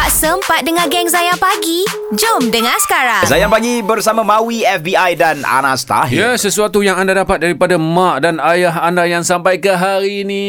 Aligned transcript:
Tak 0.00 0.16
sempat 0.16 0.64
dengar 0.64 0.88
geng 0.88 1.12
Zayan 1.12 1.36
pagi? 1.36 1.84
Jom 2.16 2.48
dengar 2.48 2.72
sekarang. 2.80 3.20
Zayan 3.28 3.52
Pagi 3.52 3.84
bersama 3.84 4.24
Maui, 4.24 4.64
FBI 4.64 5.12
dan 5.12 5.44
Anas 5.44 5.84
Tahir. 5.84 6.16
Ya, 6.16 6.30
sesuatu 6.40 6.80
yang 6.80 6.96
anda 6.96 7.12
dapat 7.12 7.36
daripada 7.36 7.76
mak 7.76 8.24
dan 8.24 8.40
ayah 8.40 8.80
anda 8.80 9.04
yang 9.04 9.20
sampai 9.20 9.60
ke 9.60 9.76
hari 9.76 10.24
ini, 10.24 10.44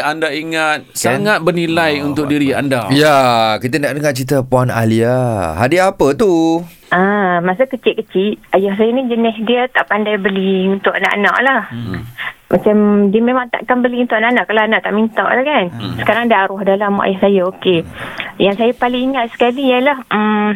anda 0.00 0.32
ingat 0.32 0.88
kan? 0.88 1.20
sangat 1.20 1.44
bernilai 1.44 2.00
oh, 2.00 2.16
untuk 2.16 2.32
diri 2.32 2.56
anda. 2.56 2.88
Ya, 2.96 3.52
kita 3.60 3.76
nak 3.76 3.92
dengar 3.92 4.16
cerita 4.16 4.40
Puan 4.40 4.72
Alia. 4.72 5.52
Hadiah 5.60 5.92
apa 5.92 6.16
tu? 6.16 6.64
Ah, 6.88 7.44
masa 7.44 7.68
kecil-kecil, 7.68 8.40
ayah 8.56 8.72
saya 8.72 8.88
ni 8.88 9.04
jenis 9.04 9.36
dia 9.44 9.68
tak 9.68 9.84
pandai 9.84 10.16
beli 10.16 10.72
untuk 10.72 10.96
anak-anak 10.96 11.36
lah. 11.44 11.62
Hmm. 11.68 12.08
Macam 12.54 13.10
dia 13.10 13.18
memang 13.18 13.50
takkan 13.50 13.82
beli 13.82 14.06
untuk 14.06 14.14
anak-anak 14.14 14.46
kalau 14.46 14.62
anak 14.62 14.80
tak 14.86 14.94
minta 14.94 15.26
lah 15.26 15.42
kan. 15.42 15.64
Hmm. 15.74 15.98
Sekarang 15.98 16.30
dah 16.30 16.46
arwah 16.46 16.62
dalam 16.62 16.94
mak 16.94 17.10
ayah 17.10 17.18
saya, 17.26 17.40
okey. 17.50 17.82
Hmm. 17.82 18.38
Yang 18.38 18.54
saya 18.62 18.72
paling 18.78 19.02
ingat 19.10 19.26
sekali 19.34 19.74
ialah 19.74 19.98
um, 20.06 20.54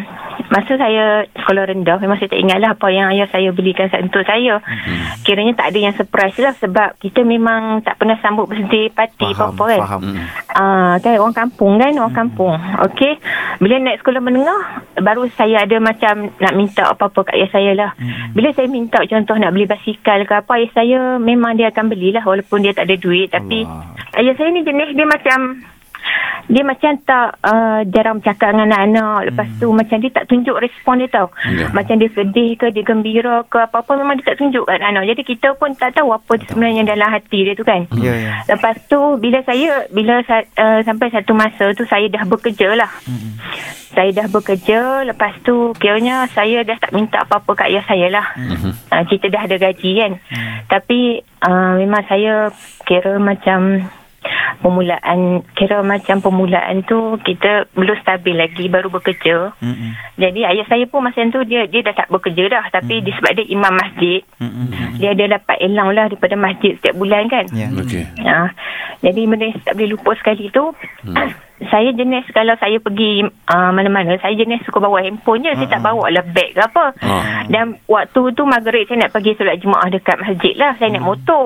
masa 0.48 0.78
saya 0.78 1.27
sekolah 1.34 1.69
rendah 1.69 1.98
memang 1.98 2.16
saya 2.22 2.30
tak 2.30 2.41
ingat 2.41 2.58
lah 2.62 2.70
apa 2.78 2.86
yang 2.88 3.10
ayah 3.10 3.27
saya 3.34 3.50
belikan 3.50 3.91
untuk 3.98 4.22
saya. 4.22 4.62
Hmm. 4.62 5.19
Kiranya 5.27 5.58
tak 5.58 5.74
ada 5.74 5.78
yang 5.91 5.95
surprise 5.98 6.38
lah 6.38 6.55
sebab 6.62 6.88
kita 7.02 7.27
memang 7.27 7.82
tak 7.82 7.98
pernah 7.98 8.14
sambut 8.22 8.46
birthday 8.46 8.86
party 8.94 9.34
apa-apa 9.34 9.64
kan. 9.66 9.80
Faham. 9.83 10.02
Uh, 10.55 10.94
kan 11.02 11.19
orang 11.19 11.34
kampung 11.34 11.83
kan, 11.83 11.91
orang 11.98 12.14
hmm. 12.14 12.20
kampung. 12.22 12.55
Okey. 12.86 13.19
Bila 13.58 13.74
naik 13.82 14.02
sekolah 14.02 14.22
menengah 14.22 14.62
baru 15.02 15.26
saya 15.34 15.66
ada 15.66 15.82
macam 15.82 16.30
nak 16.38 16.54
minta 16.54 16.86
apa-apa 16.86 17.26
kat 17.26 17.34
ayah 17.34 17.50
saya 17.50 17.70
lah. 17.74 17.90
Hmm. 17.98 18.30
Bila 18.34 18.54
saya 18.54 18.70
minta 18.70 19.02
contoh 19.02 19.34
nak 19.34 19.50
beli 19.50 19.66
basikal 19.66 20.22
ke 20.22 20.34
apa 20.38 20.50
ayah 20.62 20.70
saya 20.74 20.98
memang 21.18 21.58
dia 21.58 21.74
akan 21.74 21.90
belilah 21.90 22.22
walaupun 22.22 22.62
dia 22.62 22.70
tak 22.70 22.86
ada 22.86 22.94
duit 22.94 23.34
tapi 23.34 23.66
Allah. 23.66 24.22
ayah 24.22 24.34
saya 24.38 24.48
ni 24.54 24.62
jenis 24.62 24.94
dia 24.94 25.06
macam 25.06 25.38
dia 26.48 26.64
macam 26.64 26.96
tak 27.04 27.36
uh, 27.44 27.84
jarang 27.92 28.24
bercakap 28.24 28.56
dengan 28.56 28.72
anak-anak. 28.72 29.18
Lepas 29.32 29.48
hmm. 29.52 29.58
tu 29.60 29.68
macam 29.70 29.96
dia 30.00 30.10
tak 30.16 30.24
tunjuk 30.32 30.56
respon 30.56 30.94
dia 31.04 31.08
tau. 31.12 31.28
Yeah. 31.44 31.70
Macam 31.77 32.00
dia 32.00 32.08
sedih 32.16 32.56
ke, 32.56 32.72
dia 32.72 32.84
gembira 32.84 33.44
ke 33.44 33.60
apa-apa 33.60 33.92
memang 34.00 34.16
dia 34.16 34.32
tak 34.32 34.40
tunjuk 34.40 34.64
kat 34.64 34.80
anak. 34.80 35.05
Jadi 35.05 35.22
kita 35.28 35.52
pun 35.60 35.77
tak 35.77 35.92
tahu 35.92 36.16
apa 36.16 36.32
sebenarnya 36.48 36.88
dalam 36.88 37.08
hati 37.12 37.44
dia 37.44 37.52
tu 37.52 37.68
kan. 37.68 37.84
Yeah, 37.92 38.16
yeah. 38.16 38.36
Lepas 38.48 38.80
tu 38.88 39.20
bila 39.20 39.44
saya, 39.44 39.84
bila 39.92 40.24
uh, 40.24 40.80
sampai 40.82 41.12
satu 41.12 41.36
masa 41.36 41.77
tu 41.77 41.84
saya 41.84 42.08
dah 42.08 42.24
bekerja 42.24 42.72
lah. 42.72 42.90
Hmm. 43.05 43.36
Saya 43.92 44.14
dah 44.14 44.27
bekerja, 44.30 45.05
lepas 45.05 45.36
tu 45.42 45.74
kiranya 45.77 46.30
saya 46.33 46.62
dah 46.64 46.78
tak 46.80 46.94
minta 46.96 47.24
apa-apa 47.28 47.64
kat 47.64 47.68
ayah 47.77 47.84
saya 47.84 48.08
lah. 48.08 48.27
Hmm. 48.40 48.72
Uh, 48.88 49.05
kita 49.05 49.28
dah 49.28 49.44
ada 49.44 49.56
gaji 49.60 49.90
kan. 50.00 50.12
Hmm. 50.33 50.56
Tapi 50.64 51.20
uh, 51.44 51.72
memang 51.77 52.08
saya 52.08 52.48
kira 52.88 53.20
macam 53.20 53.84
permulaan 54.60 55.44
kira 55.54 55.80
macam 55.84 56.20
permulaan 56.20 56.82
tu 56.84 57.16
kita 57.22 57.68
belum 57.74 57.96
stabil 58.02 58.34
lagi 58.36 58.64
baru 58.66 58.88
bekerja. 58.88 59.52
Mm-hmm. 59.60 59.90
Jadi 60.18 60.40
ayah 60.44 60.66
saya 60.66 60.84
pun 60.88 61.05
masa 61.05 61.24
tu 61.28 61.42
dia 61.44 61.68
dia 61.68 61.84
dah 61.84 61.94
tak 61.94 62.08
bekerja 62.08 62.44
dah 62.50 62.64
tapi 62.72 62.98
mm-hmm. 62.98 63.06
disebab 63.08 63.32
dia 63.36 63.46
imam 63.48 63.74
masjid. 63.74 64.20
Mm-hmm. 64.40 64.98
Dia 65.00 65.08
ada 65.14 65.24
dapat 65.38 65.56
elang 65.62 65.90
lah 65.92 66.05
daripada 66.10 66.34
masjid 66.38 66.72
setiap 66.78 66.94
bulan 66.96 67.27
kan. 67.30 67.44
Yeah. 67.52 67.70
Okay. 67.78 68.05
Ha, 68.24 68.52
jadi 69.02 69.20
benda 69.30 69.46
yang 69.46 69.62
tak 69.62 69.74
boleh 69.78 69.90
lupa 69.94 70.10
sekali 70.18 70.50
tu 70.50 70.64
mm. 71.06 71.14
saya 71.70 71.90
jenis 71.90 72.22
kalau 72.30 72.55
saya 72.62 72.78
pergi 72.78 73.27
uh, 73.27 73.70
mana-mana 73.74 74.14
saya 74.22 74.34
jenis 74.38 74.62
suka 74.62 74.78
bawa 74.78 75.02
handphone 75.02 75.42
je 75.42 75.50
uh-huh. 75.50 75.66
saya 75.66 75.74
tak 75.74 75.83
bawa 75.83 76.06
lah 76.06 76.22
beg 76.22 76.55
ke 76.55 76.62
apa 76.62 76.94
uh-huh. 76.94 77.50
dan 77.50 77.74
waktu 77.90 78.20
tu 78.38 78.42
maghrib 78.46 78.86
saya 78.86 79.06
nak 79.06 79.10
pergi 79.10 79.34
solat 79.34 79.58
jemaah 79.58 79.90
dekat 79.90 80.16
masjid 80.22 80.55
lah 80.55 80.78
saya 80.78 80.94
uh-huh. 80.94 81.02
naik 81.02 81.06
motor 81.06 81.44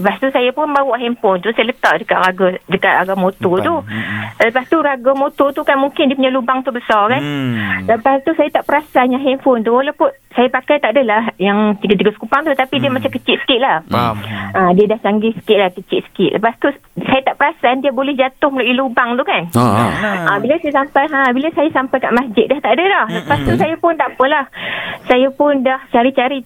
lepas 0.00 0.16
tu 0.18 0.28
saya 0.30 0.50
pun 0.50 0.70
bawa 0.70 0.94
handphone 0.98 1.38
tu 1.40 1.50
saya 1.54 1.70
letak 1.70 2.02
dekat 2.02 2.18
raga 2.18 2.46
dekat 2.66 2.92
raga 3.02 3.14
motor 3.14 3.60
Bukan. 3.60 3.66
tu 3.66 3.76
uh-huh. 3.82 4.22
lepas 4.40 4.64
tu 4.66 4.76
raga 4.80 5.12
motor 5.14 5.48
tu 5.54 5.62
kan 5.62 5.76
mungkin 5.78 6.10
dia 6.10 6.16
punya 6.18 6.32
lubang 6.32 6.62
tu 6.66 6.70
besar 6.70 7.10
kan 7.10 7.22
uh-huh. 7.22 7.90
lepas 7.90 8.22
tu 8.26 8.32
saya 8.34 8.50
tak 8.50 8.66
perasan 8.66 9.14
yang 9.14 9.22
handphone 9.22 9.62
tu 9.62 9.72
walaupun 9.72 10.10
saya 10.34 10.50
pakai 10.50 10.82
tak 10.82 10.98
adalah 10.98 11.30
yang 11.38 11.78
tiga-tiga 11.78 12.10
skupang 12.18 12.42
tu 12.42 12.50
tapi 12.58 12.76
hmm. 12.76 12.82
dia 12.82 12.90
macam 12.90 13.10
kecil 13.14 13.38
sikit 13.38 13.60
lah. 13.62 13.86
Faham. 13.86 14.18
Ha, 14.26 14.74
dia 14.74 14.90
dah 14.90 14.98
canggih 14.98 15.30
sikit 15.30 15.58
lah, 15.62 15.70
kecil 15.70 16.02
sikit. 16.10 16.30
Lepas 16.38 16.58
tu 16.58 16.68
saya 17.06 17.22
tak 17.22 17.38
perasan 17.38 17.86
dia 17.86 17.94
boleh 17.94 18.18
jatuh 18.18 18.50
melalui 18.50 18.74
lubang 18.74 19.14
tu 19.14 19.22
kan. 19.22 19.46
Ha, 19.54 19.62
ha. 19.62 20.10
ha 20.26 20.32
bila 20.42 20.58
saya 20.58 20.82
sampai 20.82 21.06
ha, 21.06 21.30
bila 21.30 21.48
saya 21.54 21.70
sampai 21.70 21.98
kat 22.02 22.12
masjid 22.12 22.50
dah 22.50 22.58
tak 22.58 22.72
ada 22.74 22.84
dah. 22.84 23.06
Lepas 23.14 23.38
tu 23.46 23.52
hmm. 23.54 23.60
saya 23.62 23.74
pun 23.78 23.92
tak 23.94 24.10
apalah. 24.10 24.44
Saya 25.06 25.28
pun 25.30 25.62
dah 25.62 25.78
cari-cari 25.94 26.42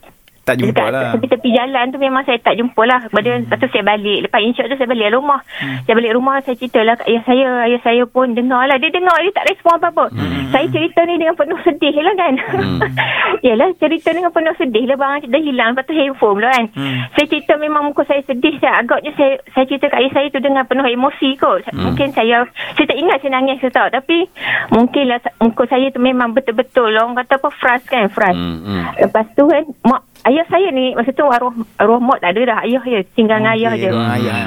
tak 0.48 0.56
jumpa 0.64 0.72
dekat 0.72 0.88
lah. 0.96 1.12
Tepi-tepi 1.12 1.48
jalan 1.52 1.84
tu 1.92 1.98
memang 2.00 2.22
saya 2.24 2.38
tak 2.40 2.54
jumpa 2.56 2.82
lah. 2.88 3.00
Kemudian 3.12 3.36
hmm. 3.36 3.44
lepas 3.52 3.58
tu 3.60 3.68
saya 3.68 3.84
balik. 3.84 4.18
Lepas 4.24 4.40
insya 4.40 4.62
tu 4.64 4.76
saya 4.80 4.88
balik 4.88 5.08
rumah. 5.12 5.40
Hmm. 5.60 5.76
Saya 5.84 5.94
balik 6.00 6.12
rumah 6.16 6.34
saya 6.40 6.56
cerita 6.56 6.80
lah 6.80 6.96
ayah 7.04 7.22
saya. 7.28 7.48
Ayah 7.68 7.80
saya 7.84 8.02
pun 8.08 8.26
dengar 8.32 8.64
lah. 8.64 8.76
Dia 8.80 8.88
dengar 8.88 9.16
dia 9.20 9.32
tak 9.36 9.46
respon 9.52 9.72
apa-apa. 9.76 10.04
Hmm. 10.16 10.48
Saya 10.48 10.66
cerita 10.72 11.00
ni 11.04 11.14
dengan 11.20 11.36
penuh 11.36 11.60
sedih 11.60 11.94
lah 12.00 12.14
kan. 12.16 12.34
Hmm. 12.56 12.78
Yalah 13.46 13.68
cerita 13.76 14.08
dengan 14.16 14.32
penuh 14.32 14.54
sedih 14.56 14.84
lah. 14.88 14.96
Bang 14.96 15.20
dah 15.28 15.42
hilang. 15.44 15.70
Lepas 15.76 15.84
tu 15.84 15.94
handphone 15.94 16.38
lah 16.40 16.50
kan. 16.56 16.64
Hmm. 16.72 16.98
Saya 17.12 17.26
cerita 17.28 17.52
memang 17.60 17.82
muka 17.92 18.02
saya 18.08 18.22
sedih. 18.24 18.54
Saya 18.56 18.80
agaknya 18.80 19.12
saya, 19.20 19.32
saya 19.52 19.64
cerita 19.68 19.92
kat 19.92 20.00
ayah 20.00 20.12
saya 20.16 20.26
tu 20.32 20.40
dengan 20.40 20.64
penuh 20.64 20.88
emosi 20.88 21.36
kot. 21.36 21.60
Hmm. 21.68 21.92
Mungkin 21.92 22.16
saya 22.16 22.48
saya 22.72 22.86
tak 22.88 22.98
ingat 22.98 23.16
saya 23.20 23.32
nangis 23.36 23.60
ke 23.60 23.68
tak. 23.68 23.92
Tapi 23.92 24.24
mungkinlah 24.72 25.20
muka 25.44 25.68
saya 25.68 25.92
tu 25.92 26.00
memang 26.00 26.32
betul-betul. 26.32 26.96
Orang 26.96 27.20
kata 27.20 27.36
apa 27.36 27.48
fras 27.52 27.82
kan 27.84 28.08
fras. 28.08 28.32
Hmm. 28.32 28.64
Hmm. 28.64 28.82
Lepas 28.96 29.28
tu 29.36 29.44
kan 29.44 29.64
mak 29.84 30.02
ayah 30.26 30.46
saya 30.50 30.68
ni 30.74 30.96
masa 30.98 31.14
tu 31.14 31.22
arwah 31.26 31.54
arwah 31.78 32.00
mak 32.02 32.18
tak 32.24 32.34
ada 32.34 32.42
dah. 32.54 32.58
Ayah 32.66 32.82
je 32.82 33.00
tinggal 33.14 33.38
dengan 33.38 33.54
okay, 33.54 33.62
ayah 33.62 33.72
je 33.78 33.88
ayah. 33.92 34.38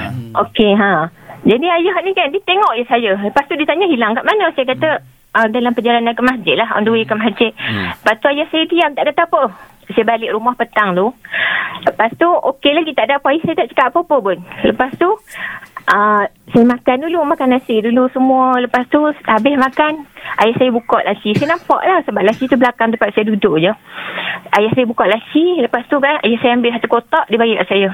Okey 0.47 0.71
ha. 0.75 0.91
Jadi 1.41 1.67
ayah 1.67 1.95
ni 2.03 2.11
kan 2.11 2.27
dia 2.29 2.41
tengok 2.43 2.73
je 2.77 2.83
saya. 2.85 3.11
Lepas 3.21 3.45
tu 3.47 3.55
dia 3.55 3.67
tanya 3.67 3.87
hilang 3.87 4.13
kat 4.13 4.25
mana? 4.27 4.51
Saya 4.53 4.65
kata 4.75 4.89
hmm. 4.99 5.37
uh, 5.37 5.47
dalam 5.49 5.71
perjalanan 5.71 6.13
ke 6.13 6.23
masjid 6.23 6.55
lah 6.59 6.69
on 6.75 6.83
the 6.83 6.91
way 6.91 7.07
ke 7.07 7.15
masjid. 7.15 7.51
Hmm. 7.55 7.95
lepas 7.95 8.15
tu 8.19 8.27
ayah 8.29 8.47
saya 8.51 8.63
diam 8.67 8.91
tak 8.93 9.05
kata 9.13 9.21
apa 9.27 9.41
saya 9.91 10.05
balik 10.07 10.31
rumah 10.31 10.55
petang 10.55 10.95
tu. 10.95 11.07
Lepas 11.87 12.11
tu 12.15 12.27
okey 12.27 12.71
lagi 12.75 12.91
tak 12.95 13.09
ada 13.09 13.19
apa. 13.19 13.27
Ayah 13.31 13.43
saya 13.47 13.55
tak 13.63 13.69
cakap 13.75 13.85
apa-apa 13.91 14.15
pun. 14.21 14.37
Lepas 14.63 14.91
tu 14.95 15.09
uh, 15.91 16.23
saya 16.51 16.65
makan 16.65 16.97
dulu 17.07 17.23
makan 17.27 17.55
nasi 17.55 17.83
dulu 17.83 18.07
semua. 18.15 18.57
Lepas 18.63 18.87
tu 18.87 18.99
habis 19.27 19.55
makan 19.59 20.07
ayah 20.41 20.55
saya 20.57 20.71
buka 20.71 21.03
laci. 21.03 21.35
Saya 21.35 21.55
nampak 21.55 21.81
lah 21.83 21.99
sebab 22.07 22.21
laci 22.23 22.47
tu 22.47 22.55
belakang 22.55 22.95
tempat 22.95 23.11
saya 23.11 23.27
duduk 23.27 23.59
je. 23.59 23.71
Ayah 24.51 24.71
saya 24.75 24.85
buka 24.87 25.05
laci 25.07 25.63
lepas 25.63 25.83
tu 25.87 25.99
kan 25.99 26.19
ayah 26.23 26.39
saya 26.39 26.55
ambil 26.57 26.71
satu 26.75 26.87
kotak 26.87 27.23
dia 27.27 27.39
bagi 27.39 27.55
kat 27.59 27.67
saya 27.67 27.89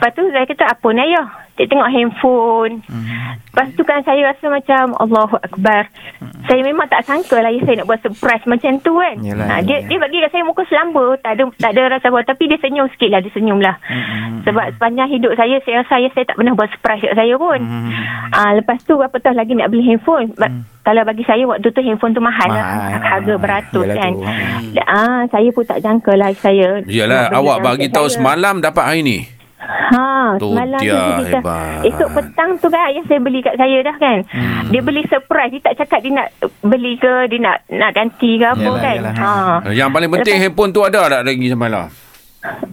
lepas 0.00 0.16
tu 0.16 0.24
saya 0.32 0.48
kata 0.48 0.64
apa 0.64 0.88
ni 0.96 1.00
ayah 1.12 1.28
dia 1.60 1.68
tengok 1.68 1.92
handphone 1.92 2.80
hmm. 2.88 3.36
lepas 3.52 3.68
tu 3.76 3.84
kan 3.84 4.00
saya 4.00 4.32
rasa 4.32 4.48
macam 4.48 4.96
Allahu 4.96 5.36
Akbar 5.44 5.92
hmm. 6.24 6.48
saya 6.48 6.64
memang 6.64 6.88
tak 6.88 7.04
sangka 7.04 7.36
lah 7.36 7.52
ayah 7.52 7.68
saya 7.68 7.84
nak 7.84 7.88
buat 7.92 8.00
surprise 8.00 8.40
macam 8.48 8.80
tu 8.80 8.96
kan 8.96 9.20
Yalah, 9.20 9.44
ha, 9.44 9.54
dia, 9.60 9.84
dia 9.84 10.00
bagi 10.00 10.24
kat 10.24 10.32
saya 10.32 10.48
muka 10.48 10.64
selamba 10.72 11.20
tak 11.20 11.36
ada, 11.36 11.52
tak 11.60 11.76
ada 11.76 12.00
rasa 12.00 12.08
apa 12.08 12.24
tapi 12.32 12.48
dia 12.48 12.56
senyum 12.64 12.88
sikit 12.96 13.12
lah 13.12 13.20
dia 13.20 13.32
senyum 13.36 13.60
lah 13.60 13.76
hmm. 13.76 14.48
sebab 14.48 14.66
sepanjang 14.72 15.08
hidup 15.12 15.32
saya 15.36 15.60
saya 15.68 15.84
rasa 15.84 15.92
ayah 16.00 16.10
saya 16.16 16.24
tak 16.32 16.36
pernah 16.40 16.56
buat 16.56 16.68
surprise 16.72 17.04
kat 17.04 17.14
saya 17.20 17.34
pun 17.36 17.60
hmm. 17.60 17.90
ha, 18.32 18.40
lepas 18.56 18.78
tu 18.88 18.96
apatah 18.96 19.36
lagi 19.36 19.52
nak 19.52 19.68
beli 19.68 19.84
handphone 19.84 20.32
hmm. 20.32 20.64
kalau 20.80 21.04
bagi 21.04 21.28
saya 21.28 21.44
waktu 21.44 21.68
tu 21.68 21.84
handphone 21.84 22.16
tu 22.16 22.24
mahal, 22.24 22.48
lah. 22.48 22.64
mahal. 22.64 22.88
lah 22.88 23.00
harga 23.04 23.34
beratus 23.36 23.84
Yalah 23.84 23.96
kan 24.00 24.12
hmm. 24.16 24.88
ah, 24.88 25.20
saya 25.28 25.48
pun 25.52 25.64
tak 25.68 25.84
jangka 25.84 26.12
lah 26.16 26.32
saya 26.40 26.80
Yalah 26.88 27.36
awak 27.36 27.60
bagi 27.60 27.92
tahu 27.92 28.08
semalam 28.08 28.64
dapat 28.64 28.84
hari 28.88 29.02
ni 29.04 29.39
Ha, 29.70 30.38
tu 30.38 30.50
semalam 30.50 30.80
dia 30.82 30.94
tu 30.94 31.12
dia 31.22 31.38
hebat. 31.38 31.82
Esok 31.86 32.10
petang 32.14 32.50
tu 32.58 32.66
kan 32.70 32.82
ayah 32.90 33.04
saya 33.06 33.20
beli 33.22 33.40
kat 33.42 33.54
saya 33.54 33.78
dah 33.86 33.96
kan. 33.98 34.18
Hmm. 34.30 34.66
Dia 34.70 34.80
beli 34.82 35.02
surprise. 35.06 35.50
Dia 35.54 35.62
tak 35.62 35.74
cakap 35.84 35.98
dia 36.02 36.12
nak 36.14 36.28
beli 36.62 36.98
ke, 36.98 37.30
dia 37.30 37.38
nak 37.38 37.56
nak 37.70 37.90
ganti 37.94 38.38
ke 38.38 38.46
apa 38.46 38.62
yalah, 38.62 38.82
kan. 38.82 38.96
Yalah. 38.98 39.14
Ha. 39.14 39.30
Yang 39.74 39.90
paling 39.90 40.10
penting 40.10 40.36
Lepas, 40.38 40.46
handphone 40.50 40.70
tu 40.74 40.82
ada 40.82 41.00
tak 41.06 41.22
lagi 41.26 41.46
semalam? 41.50 41.86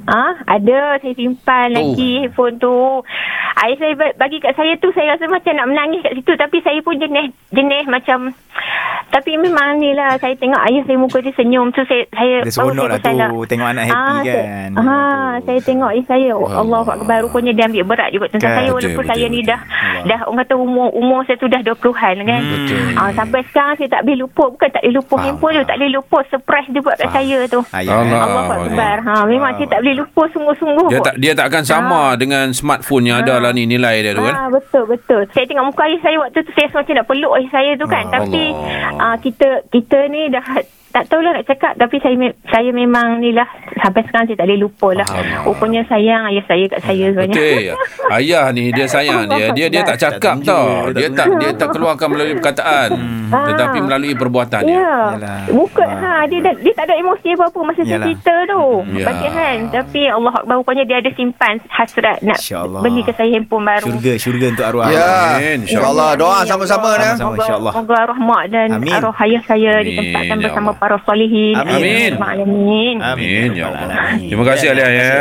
Ah, 0.07 0.31
ha? 0.31 0.55
ada 0.55 0.95
saya 1.03 1.13
simpan 1.13 1.75
oh. 1.75 1.75
lagi 1.75 2.11
handphone 2.23 2.55
tu. 2.57 2.77
Ayah 3.57 3.77
saya 3.81 3.93
bagi 4.15 4.37
kat 4.37 4.53
saya 4.53 4.73
tu 4.77 4.93
saya 4.93 5.17
rasa 5.17 5.25
macam 5.27 5.53
nak 5.57 5.67
menangis 5.67 6.01
kat 6.05 6.13
situ 6.13 6.33
tapi 6.37 6.57
saya 6.61 6.79
pun 6.85 6.95
jenis 7.01 7.33
jenis 7.49 7.85
macam 7.89 8.31
tapi 9.17 9.33
memang 9.33 9.81
ni 9.81 9.97
lah 9.97 10.13
saya 10.21 10.37
tengok 10.37 10.61
ayah 10.69 10.83
saya 10.85 10.97
muka 11.01 11.17
dia 11.25 11.33
senyum 11.33 11.73
tu 11.73 11.81
saya 11.89 12.05
saya 12.13 12.45
dia 12.45 12.53
seronok 12.53 12.85
lah 12.85 12.97
tu 13.01 13.09
lah. 13.17 13.29
tengok 13.49 13.67
anak 13.73 13.83
happy 13.89 14.13
ah, 14.13 14.21
kan. 14.21 14.69
Ha, 14.77 14.81
ah, 14.85 15.29
saya 15.41 15.59
tengok 15.65 15.89
ayah 15.89 16.05
saya 16.05 16.29
oh, 16.37 16.45
Allah 16.45 16.85
Akbar 16.85 17.17
rupanya 17.25 17.51
dia 17.57 17.65
ambil 17.65 17.83
berat 17.89 18.13
juga 18.13 18.29
tentang 18.29 18.53
kan, 18.53 18.57
saya 18.61 18.69
walaupun 18.69 19.01
betul, 19.01 19.09
saya 19.09 19.25
betul, 19.25 19.33
ni 19.33 19.39
dah 19.41 19.59
Allah. 19.65 20.05
dah 20.05 20.19
orang 20.29 20.39
kata 20.45 20.53
umur 20.53 20.87
umur 20.93 21.19
saya 21.25 21.37
tu 21.41 21.49
dah 21.49 21.61
20-an 21.65 22.15
kan. 22.29 22.41
Hmm, 22.45 22.93
ah, 22.93 23.11
sampai 23.17 23.41
sekarang 23.49 23.75
saya 23.81 23.89
tak 23.89 24.01
boleh 24.05 24.17
lupa 24.21 24.43
bukan 24.53 24.69
tak 24.69 24.81
boleh 24.85 24.95
lupa 25.01 25.15
handphone 25.17 25.53
tu 25.57 25.65
tak 25.65 25.77
boleh 25.81 25.91
lupa 25.97 26.17
surprise 26.29 26.67
dia 26.69 26.81
buat 26.85 26.95
kat 27.01 27.09
saya 27.09 27.37
tu. 27.49 27.59
Allah, 27.73 28.19
Allah 28.21 28.45
Akbar. 28.53 28.95
Ha 29.01 29.13
memang 29.25 29.51
saya 29.57 29.67
tak 29.73 29.79
boleh 29.81 29.95
lupa 29.97 30.21
sungguh-sungguh. 30.29 30.87
Dia 30.93 30.99
tak 31.01 31.15
dia 31.17 31.31
tak 31.33 31.45
akan 31.49 31.63
sama 31.65 32.01
ha. 32.13 32.17
dengan 32.21 32.45
smartphone 32.53 33.09
yang 33.09 33.25
ada 33.25 33.41
lah 33.41 33.49
ni 33.49 33.65
nilai 33.65 34.05
dia 34.05 34.13
tu 34.13 34.21
kan. 34.21 34.35
Ah 34.37 34.47
betul 34.53 34.85
betul. 34.85 35.25
Saya 35.33 35.49
tengok 35.49 35.73
muka 35.73 35.81
ayah 35.89 36.01
saya 36.05 36.15
waktu 36.21 36.39
tu 36.45 36.51
saya 36.53 36.69
macam 36.69 36.93
nak 36.93 37.05
peluk 37.09 37.33
ayah 37.41 37.49
saya 37.49 37.71
tu 37.73 37.85
kan. 37.89 38.05
Ah, 38.05 38.11
tapi 38.21 38.43
uh, 39.07 39.17
kita 39.17 39.47
kita 39.67 39.97
ni 40.07 40.27
dah 40.27 40.43
tak 40.89 41.13
tahulah 41.13 41.29
nak 41.29 41.45
cakap 41.45 41.77
tapi 41.77 41.99
saya 41.99 42.15
me- 42.15 42.33
saya 42.47 42.71
memang 42.71 43.19
ni 43.19 43.29
lah 43.29 43.45
sampai 43.77 44.01
sekarang 44.01 44.25
saya 44.25 44.39
tak 44.39 44.47
boleh 44.49 44.59
lupa 44.59 44.89
lah. 44.95 45.05
Rupanya 45.43 45.85
sayang 45.85 46.25
ayah 46.25 46.41
saya 46.41 46.65
kat 46.65 46.79
saya 46.81 47.05
sebenarnya. 47.13 47.37
Betul. 47.37 48.09
Ayah 48.09 48.45
ni 48.49 48.63
dia 48.71 48.87
sayang 48.95 49.29
dia. 49.29 49.51
Dia 49.51 49.67
dia 49.67 49.81
tak 49.83 49.97
cakap 49.99 50.41
Tak 50.41 50.47
tau. 50.47 50.89
Dia 50.89 51.07
tak 51.11 51.27
dia 51.37 51.51
tak 51.53 51.69
keluarkan 51.69 52.07
melalui 52.09 52.33
perkataan. 52.33 52.89
Tetapi 53.29 53.77
melalui 53.77 54.15
perbuatan 54.15 54.61
dia. 54.63 54.73
Ya. 54.73 54.89
Yalah. 55.13 55.39
Bukan 55.51 55.87
ha 55.91 56.25
dia 56.25 56.39
dia 56.55 56.73
tak 56.73 56.85
ada 56.87 56.95
emosi 56.97 57.27
apa-apa 57.35 57.59
masa 57.61 57.81
saya 57.83 57.99
cerita 58.01 58.33
tu. 58.47 58.63
Ya. 58.95 59.05
Bagi 59.05 59.27
kan. 59.29 59.57
Tapi 59.69 60.01
Allah 60.07 60.33
Akbar 60.33 60.55
rupanya 60.57 60.81
dia 60.81 60.97
ada 60.97 61.11
simpan 61.13 61.61
hasrat 61.69 62.23
nak 62.23 62.39
beli 62.81 63.03
ke 63.03 63.11
saya 63.13 63.29
handphone 63.29 63.67
baru. 63.67 63.85
Syurga, 63.85 64.13
syurga 64.17 64.45
untuk 64.49 64.65
arwah. 64.65 64.87
Ya. 64.89 65.11
Amin, 65.35 65.67
InsyaAllah. 65.67 66.09
Doa 66.15 66.41
sama-sama 66.41 66.89
ya. 66.89 66.97
dah. 66.97 67.13
Sama-sama, 67.13 67.27
Moga- 67.27 67.37
insyaAllah. 67.37 67.73
Moga 67.75 67.95
arwah 67.99 68.19
mak 68.19 68.43
dan 68.49 68.67
Amin. 68.71 68.96
Arwah 68.99 69.17
ayah 69.23 69.41
saya 69.45 69.71
Amin, 69.79 69.85
ditempatkan 69.87 70.37
ya 70.37 70.43
bersama 70.49 70.69
Allah. 70.73 70.81
para 70.81 70.97
solihin. 71.05 71.55
Amin. 71.55 72.11
Amin. 72.17 72.95
Amin, 72.99 73.49
ya 73.53 73.65
Allah. 73.69 74.17
Terima 74.17 74.43
kasih, 74.45 74.65
Alia, 74.73 74.87
ya. 74.89 75.15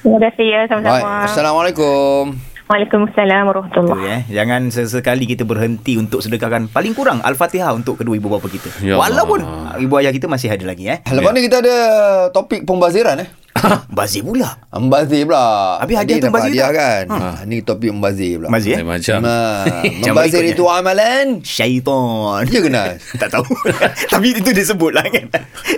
Terima 0.00 0.18
kasih 0.28 0.46
ya 0.46 0.60
Baik. 0.64 0.70
sama-sama. 0.70 1.10
Assalamualaikum. 1.28 2.24
Waalaikumsalam 2.70 3.42
Tu, 3.42 3.48
warahmatullahi 3.50 4.06
eh. 4.06 4.22
Jangan 4.30 4.70
sesekali 4.70 5.26
kita 5.26 5.42
berhenti 5.42 5.98
untuk 5.98 6.22
sedekahkan 6.22 6.70
paling 6.70 6.94
kurang 6.94 7.18
Al-Fatihah 7.18 7.74
untuk 7.74 7.98
kedua 7.98 8.14
ibu 8.14 8.30
bapa 8.30 8.46
kita. 8.46 8.70
Ya 8.78 8.94
Walaupun 8.94 9.42
ibu 9.82 9.90
ayah 9.98 10.14
kita 10.14 10.30
masih 10.30 10.54
ada 10.54 10.62
lagi 10.62 10.86
eh. 10.86 11.02
Lepas 11.10 11.34
ni 11.34 11.50
kita 11.50 11.66
ada 11.66 11.76
topik 12.30 12.62
pembaziran 12.62 13.18
eh. 13.18 13.28
Bazir 13.98 14.22
pula. 14.24 14.56
Membazir 14.70 15.22
pula. 15.26 15.78
Habis 15.82 15.96
hadiah 15.98 16.16
tu 16.18 16.26
membazir 16.30 16.50
hadiah 16.50 16.70
tak? 16.70 16.76
kan. 16.78 17.04
Ha. 17.10 17.28
Ni 17.46 17.56
topik 17.62 17.90
membazir 17.92 18.40
pula. 18.40 18.48
Bazir 18.48 18.74
eh? 18.80 18.86
Macam. 18.92 19.18
Membazir 19.84 20.44
itu 20.46 20.64
amalan. 20.66 21.26
Syaitan. 21.44 22.44
Ya 22.48 22.60
ke 22.60 22.70
Nas? 22.70 23.00
tak 23.20 23.30
tahu. 23.34 23.46
Tapi 24.10 24.26
itu 24.36 24.50
disebut 24.50 24.92
lah 24.94 25.06
kan. 25.06 25.26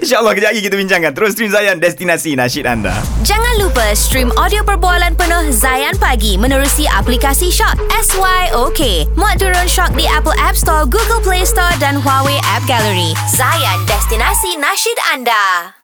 InsyaAllah 0.00 0.32
kejap 0.36 0.50
lagi 0.54 0.60
kita 0.64 0.76
bincangkan. 0.78 1.12
Terus 1.12 1.30
stream 1.34 1.50
Zayan 1.50 1.78
Destinasi 1.82 2.36
Nasyid 2.38 2.66
anda. 2.68 2.94
Jangan 3.26 3.54
lupa 3.60 3.92
stream 3.96 4.30
audio 4.38 4.62
perbualan 4.62 5.14
penuh 5.16 5.50
Zayan 5.52 5.96
Pagi 5.98 6.38
menerusi 6.38 6.86
aplikasi 6.88 7.50
Shock 7.52 7.78
SYOK. 7.90 9.12
Muat 9.18 9.42
turun 9.42 9.68
Shock 9.68 9.94
di 9.98 10.06
Apple 10.08 10.36
App 10.38 10.56
Store, 10.56 10.84
Google 10.88 11.20
Play 11.20 11.44
Store 11.44 11.72
dan 11.82 11.98
Huawei 12.00 12.38
App 12.48 12.64
Gallery. 12.64 13.12
Zayan 13.34 13.78
Destinasi 13.88 14.56
Nasyid 14.58 14.98
anda. 15.12 15.81